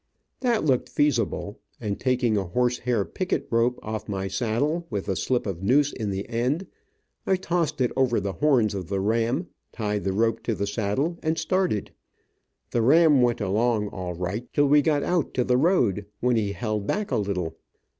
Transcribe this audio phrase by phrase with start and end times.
[0.39, 5.15] That looked feasible, and taking a horse hair picket rope off my saddle, with a
[5.15, 6.65] slip noose in the end,
[7.27, 11.19] I tossed it over the horns of the ram, tied the rope to the saddle,
[11.21, 11.91] and started.
[12.71, 16.53] The ram went along all right till we got out to the road, when he
[16.53, 17.55] held back a little.